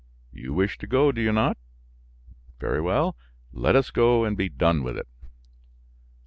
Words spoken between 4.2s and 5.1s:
and be done with it."